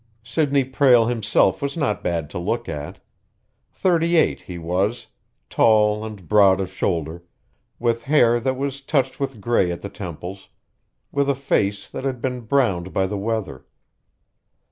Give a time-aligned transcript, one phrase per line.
[0.23, 2.97] Sidney Prale himself was not bad to look at.
[3.71, 5.05] Thirty eight he was,
[5.47, 7.21] tall and broad of shoulder,
[7.77, 10.49] with hair that was touched with gray at the temples,
[11.11, 13.67] with a face that had been browned by the weather.